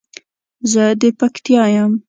[0.71, 1.91] زه د پکتیا یم